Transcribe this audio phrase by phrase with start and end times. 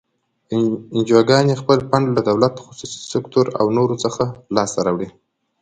[0.95, 4.23] انجوګانې خپل فنډ له دولت، خصوصي سکتور او نورو څخه
[4.55, 5.09] لاس ته راوړي.